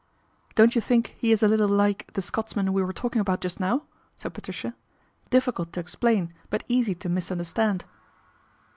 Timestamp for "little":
1.47-1.77